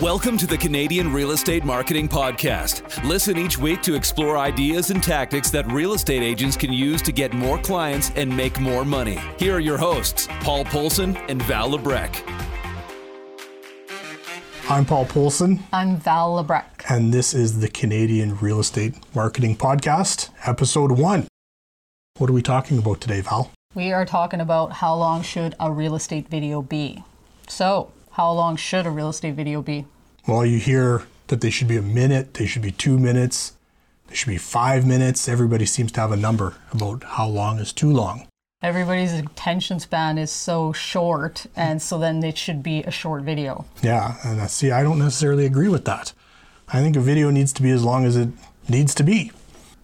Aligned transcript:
Welcome 0.00 0.38
to 0.38 0.46
the 0.46 0.56
Canadian 0.56 1.12
Real 1.12 1.32
Estate 1.32 1.64
Marketing 1.64 2.08
Podcast. 2.08 3.02
Listen 3.04 3.36
each 3.36 3.58
week 3.58 3.82
to 3.82 3.94
explore 3.96 4.38
ideas 4.38 4.90
and 4.90 5.02
tactics 5.02 5.50
that 5.50 5.66
real 5.72 5.92
estate 5.94 6.22
agents 6.22 6.56
can 6.56 6.72
use 6.72 7.02
to 7.02 7.10
get 7.10 7.32
more 7.32 7.58
clients 7.58 8.12
and 8.14 8.34
make 8.34 8.60
more 8.60 8.84
money. 8.84 9.18
Here 9.38 9.56
are 9.56 9.60
your 9.60 9.76
hosts, 9.76 10.28
Paul 10.40 10.64
Polson 10.66 11.16
and 11.28 11.42
Val 11.42 11.70
Lebrec. 11.70 12.22
I'm 14.70 14.84
Paul 14.84 15.06
Polson, 15.06 15.58
I'm 15.72 15.96
Val 15.96 16.44
Lebrec. 16.44 16.64
and 16.88 17.12
this 17.12 17.34
is 17.34 17.58
the 17.60 17.68
Canadian 17.68 18.36
Real 18.38 18.60
Estate 18.60 18.94
Marketing 19.16 19.56
Podcast, 19.56 20.28
episode 20.46 20.92
one. 20.92 21.26
What 22.18 22.30
are 22.30 22.34
we 22.34 22.42
talking 22.42 22.78
about 22.78 23.00
today, 23.00 23.20
Val? 23.22 23.50
We 23.74 23.92
are 23.92 24.04
talking 24.06 24.40
about 24.40 24.74
how 24.74 24.94
long 24.94 25.22
should 25.22 25.56
a 25.58 25.72
real 25.72 25.96
estate 25.96 26.28
video 26.28 26.62
be. 26.62 27.02
So, 27.48 27.90
how 28.18 28.32
long 28.32 28.56
should 28.56 28.84
a 28.84 28.90
real 28.90 29.10
estate 29.10 29.34
video 29.34 29.62
be? 29.62 29.86
Well, 30.26 30.44
you 30.44 30.58
hear 30.58 31.04
that 31.28 31.40
they 31.40 31.50
should 31.50 31.68
be 31.68 31.76
a 31.76 31.82
minute, 31.82 32.34
they 32.34 32.46
should 32.46 32.62
be 32.62 32.72
two 32.72 32.98
minutes, 32.98 33.52
they 34.08 34.16
should 34.16 34.28
be 34.28 34.38
five 34.38 34.84
minutes. 34.84 35.28
Everybody 35.28 35.64
seems 35.64 35.92
to 35.92 36.00
have 36.00 36.10
a 36.10 36.16
number 36.16 36.56
about 36.72 37.04
how 37.04 37.28
long 37.28 37.60
is 37.60 37.72
too 37.72 37.92
long. 37.92 38.26
Everybody's 38.60 39.12
attention 39.12 39.78
span 39.78 40.18
is 40.18 40.32
so 40.32 40.72
short, 40.72 41.46
and 41.54 41.80
so 41.80 41.96
then 41.96 42.24
it 42.24 42.36
should 42.36 42.60
be 42.60 42.82
a 42.82 42.90
short 42.90 43.22
video. 43.22 43.66
Yeah, 43.82 44.16
and 44.24 44.40
I 44.40 44.48
see, 44.48 44.72
I 44.72 44.82
don't 44.82 44.98
necessarily 44.98 45.46
agree 45.46 45.68
with 45.68 45.84
that. 45.84 46.12
I 46.66 46.80
think 46.82 46.96
a 46.96 47.00
video 47.00 47.30
needs 47.30 47.52
to 47.52 47.62
be 47.62 47.70
as 47.70 47.84
long 47.84 48.04
as 48.04 48.16
it 48.16 48.30
needs 48.68 48.96
to 48.96 49.04
be. 49.04 49.30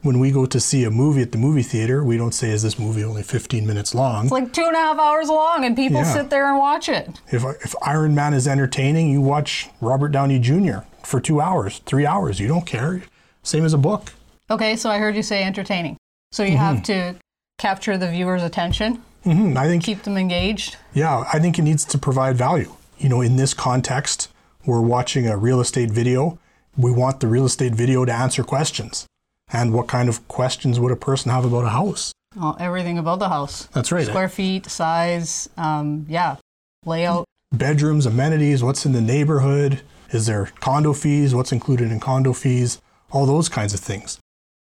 When 0.04 0.18
we 0.18 0.30
go 0.30 0.44
to 0.44 0.60
see 0.60 0.84
a 0.84 0.90
movie 0.90 1.22
at 1.22 1.32
the 1.32 1.38
movie 1.38 1.62
theater, 1.62 2.04
we 2.04 2.18
don't 2.18 2.34
say, 2.34 2.50
is 2.50 2.62
this 2.62 2.78
movie 2.78 3.02
only 3.02 3.22
15 3.22 3.66
minutes 3.66 3.94
long? 3.94 4.24
It's 4.24 4.32
like 4.32 4.52
two 4.52 4.66
and 4.66 4.76
a 4.76 4.78
half 4.78 4.98
hours 4.98 5.30
long, 5.30 5.64
and 5.64 5.74
people 5.74 6.02
Yeah. 6.02 6.12
sit 6.12 6.28
there 6.28 6.46
and 6.50 6.58
watch 6.58 6.90
it. 6.90 7.08
If, 7.32 7.42
if 7.64 7.74
Iron 7.80 8.14
Man 8.14 8.34
is 8.34 8.46
entertaining, 8.46 9.08
you 9.08 9.22
watch 9.22 9.70
Robert 9.80 10.08
Downey 10.10 10.38
Jr. 10.38 10.80
for 11.02 11.20
two 11.20 11.40
hours, 11.40 11.80
three 11.86 12.04
hours. 12.04 12.38
You 12.38 12.48
don't 12.48 12.66
care. 12.66 13.00
Same 13.42 13.64
as 13.64 13.72
a 13.72 13.78
book. 13.78 14.12
Okay, 14.50 14.76
so 14.76 14.90
I 14.90 14.98
heard 14.98 15.16
you 15.16 15.22
say 15.22 15.42
entertaining. 15.42 15.96
So 16.32 16.42
you 16.42 16.58
have 16.58 16.82
to 16.82 17.14
capture 17.56 17.96
the 17.96 18.10
viewer's 18.10 18.42
attention, 18.42 19.02
Hmm, 19.24 19.56
I 19.56 19.68
think, 19.68 19.84
keep 19.84 20.02
them 20.02 20.18
engaged. 20.18 20.76
yeah, 20.92 21.24
I 21.32 21.38
think 21.38 21.58
it 21.58 21.62
needs 21.62 21.82
to 21.86 21.96
provide 21.96 22.36
value. 22.36 22.74
You 22.98 23.08
know, 23.08 23.22
in 23.22 23.36
this 23.36 23.54
context, 23.54 24.28
we're 24.66 24.82
watching 24.82 25.26
a 25.26 25.38
real 25.38 25.60
estate 25.62 25.90
video. 25.90 26.38
We 26.76 26.90
want 26.90 27.20
the 27.20 27.26
real 27.26 27.46
estate 27.46 27.74
video 27.74 28.04
to 28.04 28.12
answer 28.12 28.44
questions. 28.44 29.06
And 29.52 29.72
what 29.72 29.86
kind 29.86 30.08
of 30.08 30.26
questions 30.28 30.80
would 30.80 30.92
a 30.92 30.96
person 30.96 31.30
have 31.30 31.44
about 31.44 31.64
a 31.64 31.70
house? 31.70 32.12
Well, 32.36 32.56
everything 32.58 32.98
about 32.98 33.18
the 33.20 33.28
house. 33.28 33.66
That's 33.72 33.92
right. 33.92 34.06
Square 34.06 34.30
feet, 34.30 34.66
size, 34.66 35.48
um, 35.56 36.06
yeah, 36.08 36.36
layout. 36.84 37.24
bedrooms, 37.52 38.06
amenities, 38.06 38.62
what's 38.64 38.84
in 38.84 38.92
the 38.92 39.00
neighborhood, 39.00 39.82
is 40.10 40.26
there 40.26 40.46
condo 40.60 40.92
fees, 40.92 41.34
what's 41.34 41.52
included 41.52 41.92
in 41.92 42.00
condo 42.00 42.32
fees, 42.32 42.80
all 43.12 43.26
those 43.26 43.48
kinds 43.48 43.72
of 43.74 43.80
things. 43.80 44.18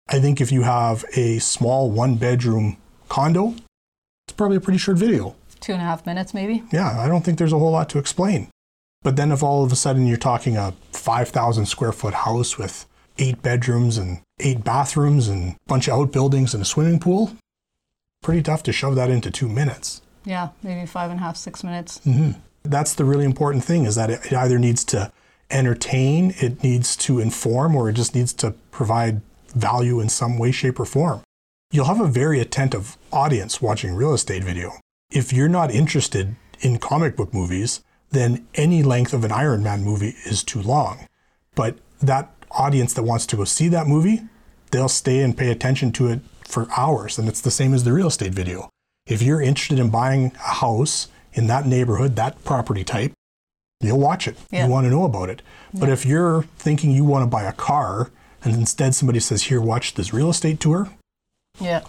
I 0.10 0.20
think 0.20 0.42
if 0.42 0.52
you 0.52 0.64
have 0.64 1.06
a 1.16 1.38
small 1.40 1.92
one 1.92 2.16
bedroom 2.16 2.78
condo, 3.10 3.54
it's 4.28 4.36
probably 4.36 4.58
a 4.58 4.62
pretty 4.62 4.80
short 4.80 4.98
video. 4.98 5.36
Two 5.60 5.74
and 5.74 5.82
a 5.82 5.86
half 5.86 6.06
minutes, 6.08 6.34
maybe. 6.34 6.64
Yeah, 6.72 7.00
I 7.00 7.08
don't 7.08 7.24
think 7.24 7.38
there's 7.38 7.54
a 7.54 7.60
whole 7.60 7.72
lot 7.72 7.90
to 7.90 8.00
explain. 8.00 8.50
But 9.04 9.18
then 9.18 9.32
if 9.32 9.44
all 9.44 9.64
of 9.64 9.72
a 9.72 9.76
sudden 9.76 10.08
you're 10.08 10.18
talking 10.18 10.58
a 10.58 10.74
5,000 10.94 11.68
square 11.68 11.92
foot 11.92 12.14
house 12.16 12.58
with 12.58 12.86
eight 13.20 13.42
bedrooms 13.42 13.98
and 13.98 14.22
eight 14.40 14.64
bathrooms 14.64 15.28
and 15.28 15.54
a 15.54 15.58
bunch 15.68 15.88
of 15.88 15.94
outbuildings 15.94 16.54
and 16.54 16.64
a 16.64 16.66
swimming 16.66 17.00
pool, 17.00 17.36
pretty 18.24 18.42
tough 18.42 18.64
to 18.64 18.72
shove 18.72 18.96
that 18.96 19.10
into 19.10 19.30
two 19.30 19.50
minutes. 19.50 20.02
Yeah, 20.26 20.50
maybe 20.64 20.86
five 20.86 21.12
and 21.12 21.20
a 21.20 21.24
half, 21.24 21.38
six 21.38 21.64
minutes. 21.64 22.00
Mm-hmm. 22.00 22.40
that's 22.64 22.94
the 22.94 23.06
really 23.06 23.26
important 23.26 23.64
thing 23.64 23.86
is 23.86 23.96
that 23.96 24.10
it, 24.10 24.26
it 24.26 24.34
either 24.34 24.60
needs 24.60 24.84
to 24.86 25.12
entertain, 25.50 26.34
it 26.38 26.64
needs 26.64 26.96
to 26.96 27.20
inform, 27.20 27.76
or 27.76 27.90
it 27.90 27.94
just 27.94 28.14
needs 28.16 28.34
to 28.34 28.52
provide 28.72 29.22
value 29.56 30.00
in 30.00 30.10
some 30.10 30.38
way, 30.38 30.52
shape, 30.52 30.80
or 30.80 30.86
form. 30.86 31.22
You'll 31.72 31.86
have 31.86 32.02
a 32.02 32.08
very 32.08 32.40
attentive 32.40 32.98
audience 33.12 33.62
watching 33.62 33.96
real 33.96 34.14
estate 34.14 34.44
video. 34.44 34.74
If 35.12 35.34
you're 35.34 35.50
not 35.50 35.72
interested 35.72 36.36
in 36.62 36.78
comic 36.78 37.16
book 37.16 37.34
movies, 37.34 37.82
then 38.12 38.48
any 38.56 38.84
length 38.84 39.14
of 39.14 39.24
an 39.24 39.32
Iron 39.32 39.64
Man 39.64 39.84
movie 39.84 40.16
is 40.26 40.44
too 40.44 40.62
long. 40.62 41.08
But 41.56 41.78
that 42.02 42.32
audience 42.52 42.94
that 42.94 43.04
wants 43.04 43.26
to 43.28 43.36
go 43.38 43.44
see 43.44 43.68
that 43.70 43.88
movie, 43.88 44.22
they'll 44.72 44.90
stay 44.90 45.22
and 45.22 45.38
pay 45.38 45.52
attention 45.52 45.92
to 45.94 46.08
it 46.08 46.20
for 46.46 46.68
hours. 46.76 47.18
And 47.18 47.28
it's 47.28 47.42
the 47.42 47.52
same 47.52 47.74
as 47.74 47.84
the 47.84 47.94
real 47.94 48.08
estate 48.08 48.34
video. 48.34 48.70
If 49.08 49.22
you're 49.22 49.42
interested 49.42 49.80
in 49.80 49.90
buying 49.90 50.32
a 50.36 50.54
house 50.56 51.08
in 51.34 51.48
that 51.48 51.66
neighborhood, 51.66 52.16
that 52.16 52.44
property 52.44 52.84
type, 52.84 53.14
you'll 53.82 54.00
watch 54.00 54.28
it. 54.28 54.38
Yeah. 54.52 54.66
You 54.66 54.72
want 54.72 54.86
to 54.86 54.90
know 54.92 55.04
about 55.04 55.30
it. 55.30 55.42
But 55.74 55.90
if 55.90 56.06
you're 56.06 56.44
thinking 56.58 56.92
you 56.92 57.06
want 57.06 57.24
to 57.24 57.28
buy 57.28 57.44
a 57.44 57.54
car 57.54 58.12
and 58.44 58.54
instead 58.54 58.96
somebody 58.96 59.20
says, 59.20 59.44
here, 59.44 59.62
watch 59.62 59.94
this 59.96 60.14
real 60.14 60.30
estate 60.30 60.60
tour, 60.60 60.90
Yeah. 61.60 61.82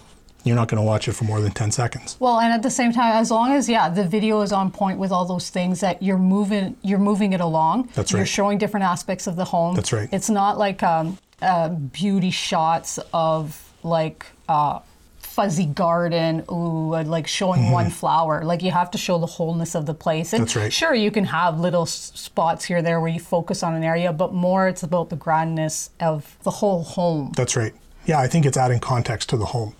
You're 0.43 0.55
not 0.55 0.67
going 0.67 0.77
to 0.81 0.85
watch 0.85 1.07
it 1.07 1.13
for 1.13 1.23
more 1.25 1.39
than 1.41 1.51
10 1.51 1.71
seconds. 1.71 2.17
Well, 2.19 2.39
and 2.39 2.51
at 2.53 2.63
the 2.63 2.69
same 2.71 2.91
time, 2.93 3.15
as 3.15 3.29
long 3.31 3.51
as 3.53 3.67
yeah, 3.69 3.89
the 3.89 4.03
video 4.07 4.41
is 4.41 4.51
on 4.51 4.71
point 4.71 4.99
with 4.99 5.11
all 5.11 5.25
those 5.25 5.49
things 5.49 5.79
that 5.81 6.01
you're 6.01 6.17
moving, 6.17 6.75
you're 6.81 6.99
moving 6.99 7.33
it 7.33 7.41
along. 7.41 7.89
That's 7.95 8.13
right. 8.13 8.19
You're 8.19 8.25
showing 8.25 8.57
different 8.57 8.85
aspects 8.85 9.27
of 9.27 9.35
the 9.35 9.45
home. 9.45 9.75
That's 9.75 9.93
right. 9.93 10.09
It's 10.11 10.29
not 10.29 10.57
like 10.57 10.81
um, 10.83 11.17
uh, 11.41 11.69
beauty 11.69 12.31
shots 12.31 12.99
of 13.13 13.71
like 13.83 14.25
uh, 14.49 14.79
fuzzy 15.19 15.65
garden, 15.65 16.43
ooh, 16.51 16.95
like 17.03 17.25
showing 17.27 17.71
one 17.71 17.89
flower. 17.89 18.43
Like 18.43 18.61
you 18.61 18.71
have 18.71 18.91
to 18.91 18.97
show 18.97 19.17
the 19.17 19.25
wholeness 19.25 19.75
of 19.75 19.85
the 19.85 19.93
place. 19.93 20.33
And 20.33 20.41
Mm-hmm. 20.41 20.45
That's 20.45 20.55
right. 20.55 20.73
Sure, 20.73 20.93
you 20.93 21.09
can 21.11 21.25
have 21.25 21.59
little 21.59 21.83
s- 21.83 22.11
spots 22.15 22.65
here 22.65 22.81
there 22.81 22.99
where 22.99 23.09
you 23.09 23.19
focus 23.19 23.63
on 23.63 23.73
an 23.73 23.83
area, 23.83 24.11
but 24.11 24.33
more 24.33 24.67
it's 24.67 24.83
about 24.83 25.09
the 25.09 25.15
grandness 25.15 25.89
of 25.99 26.35
the 26.43 26.51
whole 26.51 26.83
home. 26.83 27.31
That's 27.35 27.55
right. 27.55 27.73
Yeah, 28.05 28.19
I 28.19 28.27
think 28.27 28.45
it's 28.45 28.57
adding 28.57 28.79
context 28.79 29.29
to 29.29 29.37
the 29.37 29.45
home. 29.45 29.75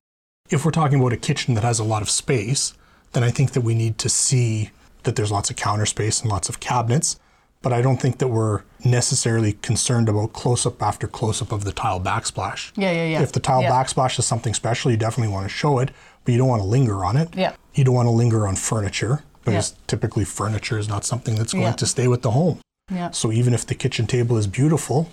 If 0.51 0.65
we're 0.65 0.71
talking 0.71 0.99
about 0.99 1.13
a 1.13 1.17
kitchen 1.17 1.53
that 1.55 1.63
has 1.63 1.79
a 1.79 1.83
lot 1.83 2.01
of 2.01 2.09
space, 2.09 2.73
then 3.13 3.23
I 3.23 3.31
think 3.31 3.53
that 3.53 3.61
we 3.61 3.73
need 3.73 3.97
to 3.99 4.09
see 4.09 4.71
that 5.03 5.15
there's 5.15 5.31
lots 5.31 5.49
of 5.49 5.55
counter 5.55 5.85
space 5.85 6.21
and 6.21 6.29
lots 6.29 6.49
of 6.49 6.59
cabinets. 6.59 7.17
But 7.61 7.71
I 7.73 7.81
don't 7.81 8.01
think 8.01 8.17
that 8.17 8.27
we're 8.27 8.63
necessarily 8.83 9.53
concerned 9.53 10.09
about 10.09 10.33
close 10.33 10.65
up 10.65 10.81
after 10.81 11.07
close 11.07 11.41
up 11.41 11.51
of 11.51 11.63
the 11.63 11.71
tile 11.71 12.01
backsplash. 12.01 12.71
Yeah, 12.75 12.91
yeah, 12.91 13.05
yeah. 13.05 13.21
If 13.21 13.31
the 13.31 13.39
tile 13.39 13.61
Yeah. 13.61 13.71
backsplash 13.71 14.17
is 14.19 14.25
something 14.25 14.53
special, 14.53 14.91
you 14.91 14.97
definitely 14.97 15.31
want 15.31 15.45
to 15.45 15.49
show 15.49 15.77
it, 15.79 15.91
but 16.25 16.31
you 16.31 16.37
don't 16.39 16.47
want 16.47 16.61
to 16.63 16.67
linger 16.67 17.05
on 17.05 17.17
it. 17.17 17.29
Yeah. 17.35 17.53
You 17.73 17.83
don't 17.83 17.93
want 17.95 18.07
to 18.07 18.11
linger 18.11 18.47
on 18.47 18.55
furniture 18.55 19.23
because 19.45 19.75
typically 19.87 20.25
furniture 20.25 20.77
is 20.79 20.87
not 20.89 21.05
something 21.05 21.35
that's 21.35 21.53
going 21.53 21.63
Yeah. 21.65 21.71
to 21.73 21.85
stay 21.85 22.07
with 22.07 22.23
the 22.23 22.31
home. 22.31 22.59
Yeah. 22.91 23.11
So 23.11 23.31
even 23.31 23.53
if 23.53 23.65
the 23.65 23.75
kitchen 23.75 24.07
table 24.07 24.37
is 24.37 24.47
beautiful, 24.47 25.09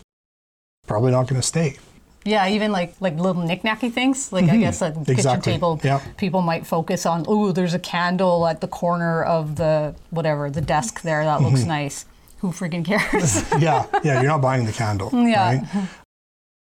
probably 0.87 1.13
not 1.13 1.27
going 1.29 1.41
to 1.41 1.47
stay. 1.47 1.77
Yeah, 2.25 2.49
even 2.49 2.73
like 2.73 2.95
like 3.01 3.15
little 3.17 3.43
knickknacky 3.43 3.93
things. 3.93 4.33
Like 4.33 4.49
I 4.51 4.57
guess 4.57 4.83
at 4.83 4.95
the 5.05 5.15
kitchen 5.15 5.31
Mm-hmm. 5.31 5.41
Table, 5.41 5.81
Yeah. 5.85 6.01
people 6.17 6.43
might 6.43 6.67
focus 6.67 7.07
on. 7.07 7.25
Oh, 7.29 7.53
there's 7.53 7.75
a 7.75 7.79
candle 7.79 8.47
at 8.47 8.61
the 8.61 8.69
corner 8.69 9.23
of 9.23 9.57
the 9.57 9.95
whatever 10.11 10.51
the 10.51 10.61
desk 10.61 11.03
there. 11.03 11.25
That 11.25 11.41
looks 11.43 11.61
Mm-hmm. 11.61 11.69
nice. 11.69 12.05
Who 12.41 12.53
freaking 12.53 12.85
cares? 12.85 13.43
yeah, 13.59 13.87
yeah, 14.05 14.21
you're 14.21 14.31
not 14.31 14.41
buying 14.43 14.65
the 14.67 14.73
candle. 14.73 15.11
Yeah. 15.13 15.59
Right? 15.59 15.89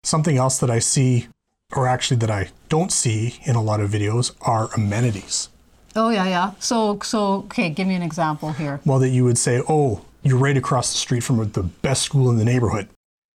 Something 0.03 0.38
else 0.38 0.59
that 0.59 0.69
I 0.69 0.80
see, 0.80 1.28
or 1.75 1.88
actually 1.88 2.18
that 2.18 2.31
I 2.31 2.50
don't 2.69 2.91
see 2.91 3.40
in 3.44 3.56
a 3.56 3.62
lot 3.62 3.81
of 3.81 3.90
videos, 3.90 4.34
are 4.41 4.69
amenities. 4.75 5.50
oh 5.96 6.09
yeah, 6.09 6.25
yeah. 6.28 6.52
So 6.59 7.00
so 7.03 7.18
okay, 7.47 7.69
give 7.69 7.88
me 7.88 7.96
an 7.96 8.03
example 8.03 8.52
here. 8.53 8.80
Well, 8.86 9.00
that 9.00 9.09
you 9.09 9.24
would 9.25 9.38
say, 9.38 9.62
oh, 9.68 10.02
you're 10.24 10.38
right 10.38 10.56
across 10.57 10.91
the 10.91 10.97
street 10.97 11.24
from 11.24 11.38
the 11.52 11.63
best 11.63 12.03
school 12.03 12.30
in 12.30 12.38
the 12.38 12.46
neighborhood. 12.46 12.88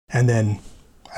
And 0.09 0.29
then 0.29 0.61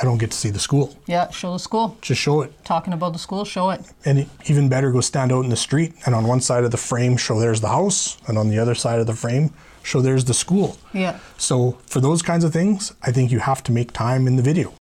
I 0.00 0.04
don't 0.04 0.18
get 0.18 0.30
to 0.32 0.36
see 0.36 0.50
the 0.50 0.58
school. 0.58 0.96
Yeah, 1.06 1.30
show 1.30 1.52
the 1.52 1.58
school. 1.58 1.96
Just 2.02 2.20
show 2.20 2.42
it. 2.42 2.52
Talking 2.64 2.92
about 2.92 3.12
the 3.12 3.18
school, 3.18 3.44
show 3.44 3.70
it. 3.70 3.80
And 4.04 4.28
even 4.46 4.68
better, 4.68 4.90
go 4.90 5.00
stand 5.00 5.30
out 5.32 5.44
in 5.44 5.50
the 5.50 5.56
street 5.56 5.94
and 6.04 6.14
on 6.14 6.26
one 6.26 6.40
side 6.40 6.64
of 6.64 6.70
the 6.72 6.76
frame, 6.76 7.16
show 7.16 7.38
there's 7.38 7.60
the 7.60 7.68
house. 7.68 8.18
And 8.26 8.36
on 8.36 8.48
the 8.48 8.58
other 8.58 8.74
side 8.74 8.98
of 8.98 9.06
the 9.06 9.14
frame, 9.14 9.52
show 9.84 10.00
there's 10.00 10.24
the 10.24 10.34
school. 10.34 10.76
Yeah. 10.92 11.18
So 11.38 11.78
for 11.86 12.00
those 12.00 12.22
kinds 12.22 12.42
of 12.44 12.52
things, 12.52 12.92
I 13.02 13.12
think 13.12 13.30
you 13.30 13.38
have 13.38 13.62
to 13.64 13.72
make 13.72 13.92
time 13.92 14.26
in 14.26 14.34
the 14.36 14.42
video. 14.42 14.74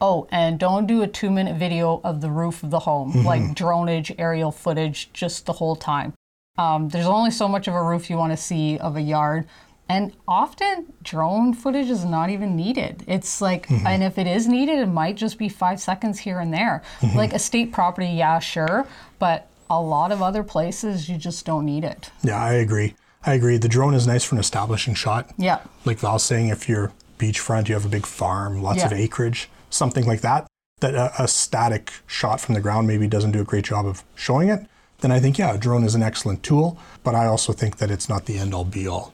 Oh, 0.00 0.26
and 0.30 0.58
don't 0.58 0.86
do 0.86 1.02
a 1.02 1.06
two 1.06 1.30
minute 1.30 1.56
video 1.56 2.00
of 2.04 2.20
the 2.20 2.30
roof 2.30 2.62
of 2.62 2.70
the 2.70 2.80
home, 2.80 3.12
Mm-hmm. 3.12 3.26
like 3.26 3.42
dronage, 3.54 4.14
aerial 4.18 4.52
footage, 4.52 5.10
just 5.12 5.46
the 5.46 5.52
whole 5.54 5.76
time. 5.76 6.12
Um, 6.58 6.88
there's 6.88 7.06
only 7.06 7.30
so 7.30 7.48
much 7.48 7.68
of 7.68 7.74
a 7.74 7.82
roof 7.82 8.10
you 8.10 8.16
want 8.16 8.32
to 8.32 8.36
see 8.36 8.78
of 8.78 8.96
a 8.96 9.00
yard. 9.02 9.46
And 9.88 10.12
often 10.26 10.92
drone 11.02 11.52
footage 11.52 11.90
is 11.90 12.04
not 12.04 12.30
even 12.30 12.56
needed. 12.56 13.04
It's 13.06 13.40
like, 13.40 13.66
Mm-hmm. 13.68 13.86
and 13.86 14.02
if 14.02 14.16
it 14.18 14.26
is 14.26 14.46
needed, 14.48 14.78
it 14.78 14.86
might 14.86 15.16
just 15.16 15.38
be 15.38 15.48
five 15.48 15.80
seconds 15.80 16.18
here 16.20 16.40
and 16.40 16.52
there. 16.52 16.82
Mm-hmm. 17.00 17.16
Like 17.18 17.32
estate 17.34 17.72
property, 17.72 18.08
yeah, 18.08 18.38
sure. 18.38 18.86
But 19.18 19.48
a 19.68 19.80
lot 19.80 20.10
of 20.12 20.22
other 20.22 20.42
places, 20.42 21.08
you 21.08 21.16
just 21.18 21.44
don't 21.44 21.66
need 21.66 21.84
it. 21.84 22.10
Yeah, 22.22 22.42
I 22.42 22.54
agree. 22.54 22.94
I 23.26 23.34
agree. 23.34 23.56
The 23.58 23.68
drone 23.68 23.94
is 23.94 24.06
nice 24.06 24.24
for 24.24 24.34
an 24.34 24.40
establishing 24.40 24.94
shot. 24.94 25.30
Yeah. 25.38 25.60
Like 25.84 25.98
Val's 25.98 26.22
saying, 26.24 26.48
if 26.48 26.68
you're 26.68 26.92
beachfront, 27.18 27.68
you 27.68 27.74
have 27.74 27.84
a 27.86 27.88
big 27.88 28.06
farm, 28.06 28.62
lots 28.62 28.82
of 28.84 28.92
acreage, 28.92 29.48
something 29.70 30.04
like 30.06 30.20
that, 30.22 30.46
that 30.80 30.94
a, 30.94 31.22
a 31.22 31.28
static 31.28 31.92
shot 32.06 32.40
from 32.40 32.54
the 32.54 32.60
ground 32.60 32.86
maybe 32.86 33.06
doesn't 33.06 33.32
do 33.32 33.40
a 33.40 33.44
great 33.44 33.64
job 33.64 33.86
of 33.86 34.02
showing 34.14 34.48
it, 34.50 34.66
then 35.00 35.10
I 35.10 35.20
think, 35.20 35.38
yeah, 35.38 35.54
a 35.54 35.58
drone 35.58 35.84
is 35.84 35.94
an 35.94 36.02
excellent 36.02 36.42
tool, 36.42 36.78
but 37.02 37.14
I 37.14 37.26
also 37.26 37.52
think 37.52 37.78
that 37.78 37.90
it's 37.90 38.08
not 38.08 38.26
the 38.26 38.38
end 38.38 38.52
all 38.52 38.64
be 38.64 38.86
all. 38.86 39.13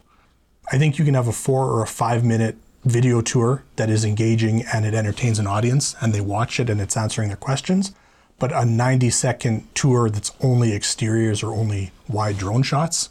I 0.71 0.77
think 0.77 0.97
you 0.97 1.03
can 1.03 1.15
have 1.15 1.27
a 1.27 1.33
four 1.33 1.65
or 1.65 1.83
a 1.83 1.87
five 1.87 2.23
minute 2.23 2.55
video 2.85 3.19
tour 3.19 3.63
that 3.75 3.89
is 3.89 4.05
engaging 4.05 4.63
and 4.73 4.85
it 4.85 4.93
entertains 4.93 5.37
an 5.37 5.45
audience 5.45 5.95
and 5.99 6.13
they 6.13 6.21
watch 6.21 6.61
it 6.61 6.69
and 6.69 6.79
it's 6.79 6.95
answering 6.95 7.27
their 7.27 7.37
questions. 7.37 7.91
But 8.39 8.53
a 8.53 8.65
90 8.65 9.09
second 9.09 9.67
tour 9.75 10.09
that's 10.09 10.31
only 10.39 10.73
exteriors 10.73 11.43
or 11.43 11.53
only 11.53 11.91
wide 12.07 12.37
drone 12.37 12.63
shots, 12.63 13.09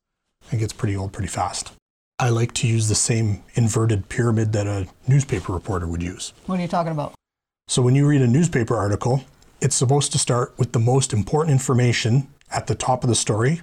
it 0.50 0.56
gets 0.56 0.72
pretty 0.72 0.96
old 0.96 1.12
pretty 1.12 1.28
fast. 1.28 1.72
I 2.18 2.30
like 2.30 2.54
to 2.54 2.66
use 2.66 2.88
the 2.88 2.94
same 2.94 3.42
inverted 3.54 4.08
pyramid 4.08 4.52
that 4.54 4.66
a 4.66 4.88
newspaper 5.06 5.52
reporter 5.52 5.86
would 5.86 6.02
use. 6.02 6.32
What 6.46 6.58
are 6.58 6.62
you 6.62 6.68
talking 6.68 6.92
about? 6.92 7.12
So 7.68 7.82
when 7.82 7.94
you 7.94 8.06
read 8.06 8.22
a 8.22 8.26
newspaper 8.26 8.76
article, 8.76 9.24
it's 9.60 9.76
supposed 9.76 10.12
to 10.12 10.18
start 10.18 10.54
with 10.58 10.72
the 10.72 10.78
most 10.78 11.12
important 11.12 11.52
information 11.52 12.28
at 12.50 12.66
the 12.66 12.74
top 12.74 13.04
of 13.04 13.10
the 13.10 13.14
story 13.14 13.60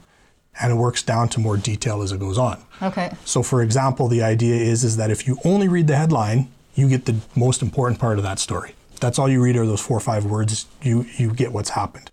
and 0.59 0.71
it 0.71 0.75
works 0.75 1.03
down 1.03 1.29
to 1.29 1.39
more 1.39 1.57
detail 1.57 2.01
as 2.01 2.11
it 2.11 2.19
goes 2.19 2.37
on. 2.37 2.63
Okay. 2.81 3.11
So 3.25 3.43
for 3.43 3.61
example, 3.61 4.07
the 4.07 4.23
idea 4.23 4.55
is 4.55 4.83
is 4.83 4.97
that 4.97 5.11
if 5.11 5.27
you 5.27 5.37
only 5.43 5.67
read 5.67 5.87
the 5.87 5.95
headline, 5.95 6.49
you 6.75 6.89
get 6.89 7.05
the 7.05 7.15
most 7.35 7.61
important 7.61 7.99
part 7.99 8.17
of 8.17 8.23
that 8.23 8.39
story. 8.39 8.73
That's 8.99 9.19
all 9.19 9.29
you 9.29 9.41
read 9.43 9.55
are 9.55 9.65
those 9.65 9.81
four 9.81 9.97
or 9.97 10.01
five 10.01 10.25
words, 10.25 10.65
you 10.81 11.05
you 11.17 11.31
get 11.33 11.51
what's 11.51 11.71
happened. 11.71 12.11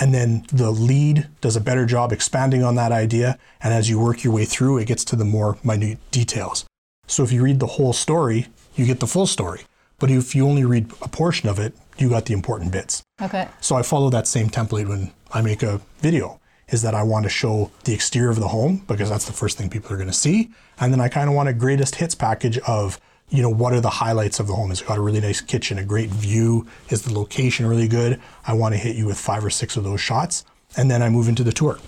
And 0.00 0.14
then 0.14 0.46
the 0.52 0.70
lead 0.70 1.26
does 1.40 1.56
a 1.56 1.60
better 1.60 1.84
job 1.84 2.12
expanding 2.12 2.62
on 2.62 2.76
that 2.76 2.92
idea 2.92 3.38
and 3.60 3.74
as 3.74 3.90
you 3.90 3.98
work 3.98 4.22
your 4.22 4.32
way 4.32 4.44
through 4.44 4.78
it 4.78 4.86
gets 4.86 5.04
to 5.04 5.16
the 5.16 5.24
more 5.24 5.58
minute 5.64 5.98
details. 6.10 6.64
So 7.06 7.24
if 7.24 7.32
you 7.32 7.42
read 7.42 7.58
the 7.58 7.66
whole 7.66 7.92
story, 7.92 8.46
you 8.76 8.86
get 8.86 9.00
the 9.00 9.06
full 9.06 9.26
story. 9.26 9.62
But 9.98 10.10
if 10.10 10.34
you 10.34 10.46
only 10.46 10.64
read 10.64 10.92
a 11.02 11.08
portion 11.08 11.48
of 11.48 11.58
it, 11.58 11.74
you 11.96 12.08
got 12.08 12.26
the 12.26 12.34
important 12.34 12.70
bits. 12.70 13.02
Okay. 13.20 13.48
So 13.60 13.74
I 13.74 13.82
follow 13.82 14.10
that 14.10 14.28
same 14.28 14.48
template 14.48 14.88
when 14.88 15.10
I 15.32 15.40
make 15.40 15.62
a 15.62 15.80
video 15.98 16.37
is 16.70 16.82
that 16.82 16.94
I 16.94 17.02
want 17.02 17.24
to 17.24 17.30
show 17.30 17.70
the 17.84 17.94
exterior 17.94 18.30
of 18.30 18.38
the 18.40 18.48
home 18.48 18.82
because 18.86 19.08
that's 19.08 19.24
the 19.24 19.32
first 19.32 19.56
thing 19.58 19.70
people 19.70 19.92
are 19.92 19.96
going 19.96 20.08
to 20.08 20.14
see. 20.14 20.50
And 20.80 20.92
then 20.92 21.00
I 21.00 21.08
kind 21.08 21.28
of 21.28 21.34
want 21.34 21.48
a 21.48 21.52
greatest 21.52 21.94
hits 21.96 22.14
package 22.14 22.58
of, 22.58 23.00
you 23.30 23.42
know, 23.42 23.50
what 23.50 23.72
are 23.72 23.80
the 23.80 23.90
highlights 23.90 24.38
of 24.40 24.46
the 24.46 24.54
home? 24.54 24.70
It's 24.70 24.82
got 24.82 24.98
a 24.98 25.00
really 25.00 25.20
nice 25.20 25.40
kitchen, 25.40 25.78
a 25.78 25.84
great 25.84 26.10
view. 26.10 26.66
Is 26.90 27.02
the 27.02 27.12
location 27.12 27.66
really 27.66 27.88
good? 27.88 28.20
I 28.46 28.52
want 28.52 28.74
to 28.74 28.78
hit 28.78 28.96
you 28.96 29.06
with 29.06 29.18
five 29.18 29.44
or 29.44 29.50
six 29.50 29.76
of 29.76 29.84
those 29.84 30.00
shots. 30.00 30.44
And 30.76 30.90
then 30.90 31.02
I 31.02 31.08
move 31.08 31.28
into 31.28 31.42
the 31.42 31.52
tour. 31.52 31.78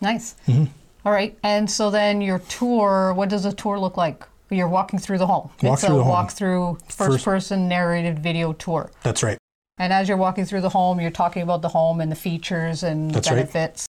Nice. 0.00 0.34
Mm-hmm. 0.46 0.64
All 1.04 1.12
right. 1.12 1.36
And 1.42 1.70
so 1.70 1.90
then 1.90 2.20
your 2.20 2.38
tour, 2.40 3.12
what 3.14 3.28
does 3.28 3.44
a 3.44 3.52
tour 3.52 3.78
look 3.78 3.96
like? 3.96 4.24
You're 4.50 4.68
walking 4.68 4.98
through 4.98 5.18
the 5.18 5.26
home. 5.26 5.50
Walk 5.62 5.74
it's 5.74 5.84
through 5.84 5.94
a 5.94 5.98
the 5.98 6.04
home. 6.04 6.12
walk 6.12 6.30
through 6.30 6.78
first, 6.88 6.96
First- 6.96 7.24
person 7.24 7.68
narrated 7.68 8.18
video 8.18 8.52
tour. 8.52 8.90
That's 9.02 9.22
right. 9.22 9.38
And 9.78 9.92
as 9.94 10.08
you're 10.08 10.18
walking 10.18 10.44
through 10.44 10.60
the 10.60 10.68
home, 10.68 11.00
you're 11.00 11.10
talking 11.10 11.42
about 11.42 11.62
the 11.62 11.68
home 11.70 12.00
and 12.02 12.12
the 12.12 12.16
features 12.16 12.82
and 12.82 13.10
That's 13.12 13.28
right. 13.30 13.36
benefits. 13.36 13.86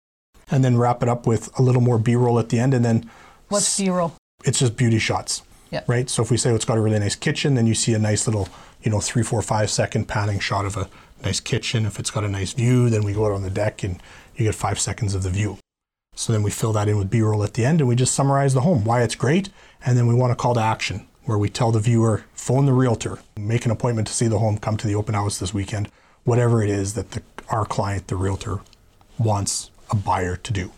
And 0.51 0.63
then 0.63 0.77
wrap 0.77 1.01
it 1.01 1.09
up 1.09 1.25
with 1.25 1.57
a 1.57 1.61
little 1.61 1.81
more 1.81 1.97
B 1.97 2.15
roll 2.15 2.37
at 2.37 2.49
the 2.49 2.59
end. 2.59 2.73
And 2.73 2.83
then 2.83 3.09
What's 3.47 3.79
B-roll? 3.79 4.13
it's 4.43 4.59
just 4.59 4.75
beauty 4.77 4.99
shots. 4.99 5.43
Yeah. 5.71 5.83
Right. 5.87 6.09
So 6.09 6.21
if 6.21 6.29
we 6.29 6.37
say 6.37 6.51
oh, 6.51 6.55
it's 6.55 6.65
got 6.65 6.77
a 6.77 6.81
really 6.81 6.99
nice 6.99 7.15
kitchen, 7.15 7.55
then 7.55 7.65
you 7.65 7.73
see 7.73 7.93
a 7.93 7.99
nice 7.99 8.27
little, 8.27 8.49
you 8.83 8.91
know, 8.91 8.99
three, 8.99 9.23
four, 9.23 9.41
five 9.41 9.69
second 9.69 10.07
panning 10.07 10.39
shot 10.39 10.65
of 10.65 10.75
a 10.75 10.89
nice 11.23 11.39
kitchen. 11.39 11.85
If 11.85 11.99
it's 11.99 12.11
got 12.11 12.25
a 12.25 12.29
nice 12.29 12.51
view, 12.53 12.89
then 12.89 13.03
we 13.03 13.13
go 13.13 13.25
out 13.25 13.31
on 13.31 13.43
the 13.43 13.49
deck 13.49 13.83
and 13.83 14.01
you 14.35 14.45
get 14.45 14.55
five 14.55 14.79
seconds 14.79 15.15
of 15.15 15.23
the 15.23 15.29
view. 15.29 15.57
So 16.15 16.33
then 16.33 16.43
we 16.43 16.51
fill 16.51 16.73
that 16.73 16.89
in 16.89 16.97
with 16.97 17.09
B 17.09 17.21
roll 17.21 17.43
at 17.43 17.53
the 17.53 17.63
end 17.63 17.79
and 17.79 17.87
we 17.87 17.95
just 17.95 18.13
summarize 18.13 18.53
the 18.53 18.61
home, 18.61 18.83
why 18.83 19.01
it's 19.01 19.15
great. 19.15 19.49
And 19.85 19.97
then 19.97 20.07
we 20.07 20.13
want 20.13 20.33
a 20.33 20.35
call 20.35 20.53
to 20.55 20.61
action 20.61 21.07
where 21.23 21.37
we 21.37 21.49
tell 21.49 21.71
the 21.71 21.79
viewer, 21.79 22.25
phone 22.33 22.65
the 22.65 22.73
realtor, 22.73 23.19
make 23.37 23.63
an 23.65 23.71
appointment 23.71 24.07
to 24.07 24.13
see 24.13 24.27
the 24.27 24.39
home, 24.39 24.57
come 24.57 24.75
to 24.75 24.87
the 24.87 24.95
open 24.95 25.15
house 25.15 25.37
this 25.37 25.53
weekend, 25.53 25.89
whatever 26.25 26.61
it 26.61 26.69
is 26.69 26.95
that 26.95 27.11
the, 27.11 27.21
our 27.49 27.65
client, 27.65 28.07
the 28.07 28.15
realtor, 28.15 28.59
wants 29.17 29.69
a 29.91 29.95
buyer 29.95 30.35
to 30.37 30.53
do. 30.53 30.71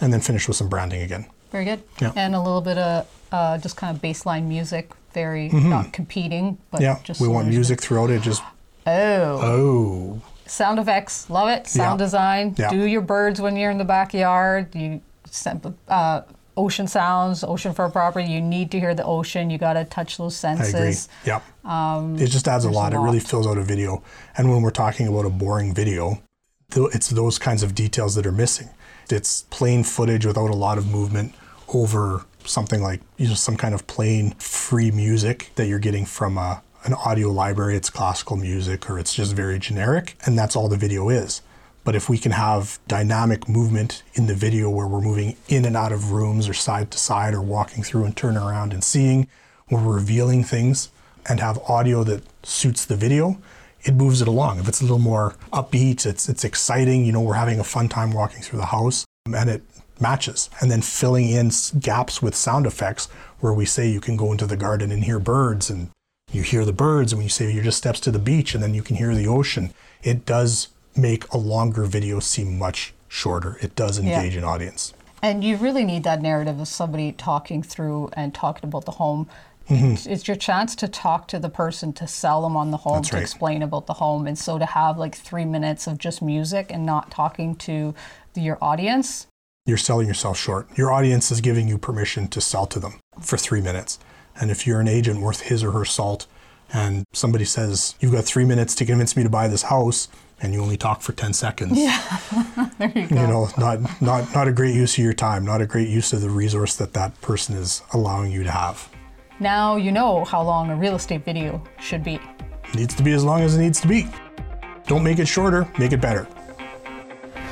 And 0.00 0.12
then 0.12 0.20
finish 0.20 0.48
with 0.48 0.56
some 0.56 0.68
branding 0.68 1.02
again. 1.02 1.26
Very 1.50 1.64
good. 1.64 1.82
Yeah. 2.00 2.12
And 2.16 2.34
a 2.34 2.40
little 2.40 2.60
bit 2.62 2.78
of 2.78 3.06
uh, 3.30 3.58
just 3.58 3.76
kind 3.76 3.94
of 3.94 4.02
baseline 4.02 4.44
music, 4.44 4.90
very 5.14 5.48
not 5.50 5.92
competing, 5.92 6.58
but 6.70 6.78
Mm-hmm. 6.80 6.84
Yeah, 6.84 6.98
just 7.04 7.20
we 7.20 7.28
want 7.28 7.48
music 7.48 7.80
throughout 7.80 8.10
it. 8.10 8.22
Just 8.22 8.42
Oh, 8.86 9.38
oh, 9.42 10.20
sound 10.46 10.78
effects, 10.80 11.30
love 11.30 11.48
it. 11.48 11.66
Sound 11.68 12.00
Yeah. 12.00 12.04
design. 12.04 12.54
Yeah. 12.58 12.70
Do 12.70 12.84
your 12.84 13.00
birds 13.02 13.40
when 13.40 13.56
you're 13.56 13.70
in 13.70 13.78
the 13.78 13.84
backyard. 13.84 14.74
You 14.74 15.00
uh, 15.88 16.22
ocean 16.56 16.86
sounds, 16.86 17.44
ocean 17.44 17.72
for 17.72 17.84
a 17.84 17.90
property. 17.90 18.28
You 18.28 18.40
need 18.40 18.70
to 18.72 18.80
hear 18.80 18.94
the 18.94 19.04
ocean. 19.04 19.50
You 19.50 19.58
got 19.58 19.74
to 19.74 19.84
touch 19.84 20.16
those 20.18 20.36
senses. 20.36 20.74
I 20.74 20.78
agree. 20.78 20.92
senses. 20.92 21.08
Yep. 21.26 21.42
it 22.20 22.26
just 22.26 22.48
adds 22.48 22.64
a 22.64 22.68
Um, 22.68 22.72
there's 22.72 22.76
a 22.76 22.78
lot. 22.78 22.92
It 22.92 22.98
really 22.98 23.20
fills 23.20 23.46
out 23.46 23.56
a 23.56 23.62
video. 23.62 24.02
And 24.36 24.50
when 24.50 24.62
we're 24.62 24.70
talking 24.70 25.06
about 25.08 25.24
a 25.26 25.30
boring 25.30 25.74
video, 25.74 26.20
it's 26.76 27.08
those 27.10 27.38
kinds 27.38 27.62
of 27.62 27.74
details 27.74 28.14
that 28.14 28.26
are 28.26 28.32
missing. 28.32 28.70
It's 29.10 29.42
plain 29.50 29.84
footage 29.84 30.24
without 30.24 30.50
a 30.50 30.54
lot 30.54 30.78
of 30.78 30.86
movement 30.86 31.34
over 31.68 32.24
something 32.44 32.82
like 32.82 33.00
you 33.16 33.28
know 33.28 33.34
some 33.34 33.56
kind 33.56 33.74
of 33.74 33.86
plain 33.86 34.32
free 34.32 34.90
music 34.90 35.50
that 35.56 35.66
you're 35.66 35.78
getting 35.78 36.04
from 36.04 36.38
a, 36.38 36.62
an 36.84 36.94
audio 36.94 37.30
library. 37.30 37.76
It's 37.76 37.90
classical 37.90 38.36
music 38.36 38.88
or 38.90 38.98
it's 38.98 39.14
just 39.14 39.34
very 39.34 39.58
generic, 39.58 40.16
and 40.24 40.38
that's 40.38 40.56
all 40.56 40.68
the 40.68 40.76
video 40.76 41.08
is. 41.08 41.42
But 41.84 41.96
if 41.96 42.08
we 42.08 42.16
can 42.16 42.32
have 42.32 42.78
dynamic 42.86 43.48
movement 43.48 44.02
in 44.14 44.26
the 44.26 44.34
video 44.34 44.70
where 44.70 44.86
we're 44.86 45.00
moving 45.00 45.36
in 45.48 45.64
and 45.64 45.76
out 45.76 45.92
of 45.92 46.12
rooms 46.12 46.48
or 46.48 46.54
side 46.54 46.92
to 46.92 46.98
side 46.98 47.34
or 47.34 47.42
walking 47.42 47.82
through 47.82 48.04
and 48.04 48.16
turning 48.16 48.42
around 48.42 48.72
and 48.72 48.84
seeing, 48.84 49.26
we're 49.68 49.80
revealing 49.80 50.44
things 50.44 50.90
and 51.28 51.40
have 51.40 51.58
audio 51.68 52.04
that 52.04 52.22
suits 52.44 52.84
the 52.84 52.96
video, 52.96 53.38
it 53.84 53.94
moves 53.94 54.22
it 54.22 54.28
along. 54.28 54.58
If 54.58 54.68
it's 54.68 54.80
a 54.80 54.84
little 54.84 54.98
more 54.98 55.34
upbeat, 55.52 56.06
it's 56.06 56.28
it's 56.28 56.44
exciting, 56.44 57.04
you 57.04 57.12
know, 57.12 57.20
we're 57.20 57.34
having 57.34 57.60
a 57.60 57.64
fun 57.64 57.88
time 57.88 58.12
walking 58.12 58.42
through 58.42 58.60
the 58.60 58.66
house 58.66 59.04
um, 59.26 59.34
and 59.34 59.50
it 59.50 59.62
matches. 60.00 60.50
And 60.60 60.70
then 60.70 60.82
filling 60.82 61.28
in 61.28 61.50
gaps 61.80 62.20
with 62.22 62.34
sound 62.34 62.66
effects 62.66 63.06
where 63.40 63.52
we 63.52 63.64
say 63.64 63.88
you 63.88 64.00
can 64.00 64.16
go 64.16 64.32
into 64.32 64.46
the 64.46 64.56
garden 64.56 64.90
and 64.90 65.04
hear 65.04 65.18
birds 65.18 65.70
and 65.70 65.90
you 66.30 66.42
hear 66.42 66.64
the 66.64 66.72
birds 66.72 67.12
and 67.12 67.18
when 67.18 67.24
you 67.24 67.30
say 67.30 67.50
you're 67.52 67.64
just 67.64 67.78
steps 67.78 68.00
to 68.00 68.10
the 68.10 68.18
beach 68.18 68.54
and 68.54 68.62
then 68.62 68.74
you 68.74 68.82
can 68.82 68.96
hear 68.96 69.14
the 69.14 69.26
ocean, 69.26 69.72
it 70.02 70.24
does 70.24 70.68
make 70.96 71.28
a 71.32 71.38
longer 71.38 71.84
video 71.84 72.20
seem 72.20 72.58
much 72.58 72.94
shorter. 73.08 73.58
It 73.60 73.74
does 73.74 73.98
engage 73.98 74.36
an 74.36 74.44
audience. 74.44 74.94
And 75.22 75.44
you 75.44 75.56
really 75.56 75.84
need 75.84 76.02
that 76.02 76.20
narrative 76.20 76.58
of 76.58 76.66
somebody 76.66 77.12
talking 77.12 77.62
through 77.62 78.10
and 78.14 78.34
talking 78.34 78.68
about 78.68 78.86
the 78.86 78.92
home. 78.92 79.28
Mm-hmm. 79.68 79.92
It's- 79.92 80.06
It's 80.06 80.28
your 80.28 80.36
chance 80.36 80.74
to 80.76 80.88
talk 80.88 81.28
to 81.28 81.38
the 81.38 81.48
person, 81.48 81.92
to 81.94 82.06
sell 82.06 82.42
them 82.42 82.56
on 82.56 82.70
the 82.70 82.78
home, 82.78 82.96
That's 82.96 83.08
to 83.10 83.16
right. 83.16 83.22
explain 83.22 83.62
about 83.62 83.86
the 83.86 83.94
home. 83.94 84.26
And 84.26 84.38
so 84.38 84.58
to 84.58 84.66
have 84.66 84.98
like 84.98 85.14
three 85.14 85.44
minutes 85.44 85.86
of 85.86 85.98
just 85.98 86.20
music 86.22 86.66
and 86.70 86.84
not 86.84 87.10
talking 87.10 87.54
to 87.56 87.94
your 88.34 88.58
audience, 88.60 89.26
you're 89.66 89.76
selling 89.78 90.08
yourself 90.08 90.36
short. 90.38 90.66
Your 90.76 90.90
audience 90.92 91.30
is 91.30 91.40
giving 91.40 91.68
you 91.68 91.78
permission 91.78 92.26
to 92.28 92.40
sell 92.40 92.66
to 92.66 92.80
them 92.80 92.94
for 93.20 93.36
three 93.36 93.60
minutes. 93.60 93.98
And 94.40 94.50
if 94.50 94.66
you're 94.66 94.80
an 94.80 94.88
agent 94.88 95.20
worth 95.20 95.42
his 95.42 95.62
or 95.62 95.70
her 95.72 95.84
salt 95.84 96.26
and 96.72 97.04
somebody 97.12 97.44
says, 97.44 97.94
You've 98.00 98.12
got 98.12 98.24
three 98.24 98.44
minutes 98.44 98.74
to 98.76 98.84
convince 98.86 99.16
me 99.16 99.22
to 99.22 99.28
buy 99.28 99.46
this 99.46 99.62
house, 99.64 100.08
and 100.40 100.52
you 100.52 100.60
only 100.60 100.76
talk 100.78 101.00
for 101.02 101.12
10 101.12 101.32
seconds, 101.34 101.78
Yeah. 101.78 102.00
there 102.78 102.88
you 102.88 103.06
go. 103.06 103.20
you 103.20 103.26
know, 103.28 103.48
not, 103.56 103.78
not, 104.02 104.34
not 104.34 104.48
a 104.48 104.52
great 104.52 104.74
use 104.74 104.98
of 104.98 105.04
your 105.04 105.12
time, 105.12 105.44
not 105.44 105.60
a 105.60 105.66
great 105.66 105.88
use 105.88 106.12
of 106.12 106.22
the 106.22 106.30
resource 106.30 106.74
that 106.76 106.94
that 106.94 107.20
person 107.20 107.54
is 107.54 107.82
allowing 107.92 108.32
you 108.32 108.42
to 108.42 108.50
have. 108.50 108.88
Now 109.42 109.74
you 109.74 109.90
know 109.90 110.24
how 110.24 110.40
long 110.40 110.70
a 110.70 110.76
real 110.76 110.94
estate 110.94 111.24
video 111.24 111.60
should 111.80 112.04
be. 112.04 112.20
It 112.68 112.74
needs 112.76 112.94
to 112.94 113.02
be 113.02 113.10
as 113.10 113.24
long 113.24 113.40
as 113.40 113.56
it 113.56 113.60
needs 113.60 113.80
to 113.80 113.88
be. 113.88 114.06
Don't 114.86 115.02
make 115.02 115.18
it 115.18 115.26
shorter, 115.26 115.66
make 115.80 115.90
it 115.90 116.00
better. 116.00 116.28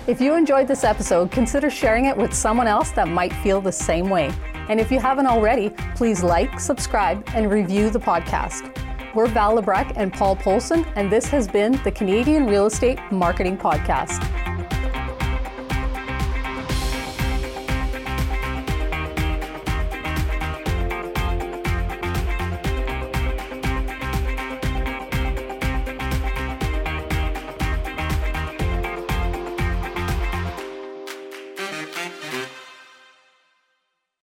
If 0.06 0.20
you 0.20 0.36
enjoyed 0.36 0.68
this 0.68 0.84
episode, 0.84 1.32
consider 1.32 1.68
sharing 1.68 2.04
it 2.04 2.16
with 2.16 2.32
someone 2.32 2.68
else 2.68 2.92
that 2.92 3.08
might 3.08 3.32
feel 3.32 3.60
the 3.60 3.72
same 3.72 4.08
way. 4.08 4.32
And 4.68 4.78
if 4.78 4.92
you 4.92 5.00
haven't 5.00 5.26
already, 5.26 5.70
please 5.96 6.22
like, 6.22 6.60
subscribe, 6.60 7.28
and 7.34 7.50
review 7.50 7.90
the 7.90 7.98
podcast. 7.98 8.72
We're 9.12 9.26
Val 9.26 9.60
Lebrecq 9.60 9.94
and 9.96 10.12
Paul 10.12 10.36
Polson, 10.36 10.84
and 10.94 11.10
this 11.10 11.26
has 11.26 11.48
been 11.48 11.72
the 11.82 11.90
Canadian 11.90 12.46
Real 12.46 12.66
Estate 12.66 13.00
Marketing 13.10 13.58
Podcast. 13.58 14.24